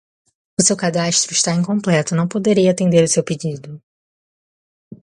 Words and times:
O 0.59 0.63
seu 0.67 0.75
cadastro 0.75 1.31
está 1.35 1.53
incompleto, 1.53 2.15
não 2.15 2.27
poderei 2.27 2.67
atender 2.67 3.03
o 3.03 3.07
seu 3.07 3.23
pedido. 3.23 3.79